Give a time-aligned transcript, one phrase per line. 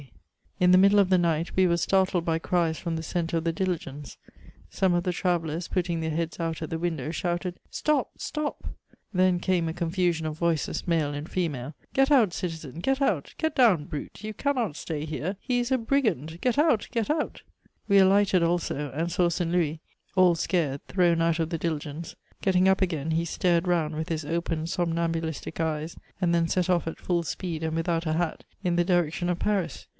[0.59, 3.43] In the middle of the night, we were startled by cries finom the centre of
[3.43, 4.17] the diligence;
[4.69, 8.57] some of the travellers, {>utting their heads out at the window, shouted '* Stop, stop
[8.65, 8.69] I"
[9.13, 13.33] then came a confusion of voices, male and female:^' Get out, citizen, get out!
[13.39, 15.35] get down, brute, you cannot stay here!
[15.39, 17.41] he is a brigand I get out, get out!"
[17.87, 19.51] We alighted also, and saw St.
[19.51, 19.81] Louis,
[20.15, 24.25] all scared, thrown out of the diligence; getting up again, he stared round with his
[24.25, 28.75] open, somnambulistic eyes, and then set off at full speed, and without a hat, in
[28.75, 29.87] the direction of Paris.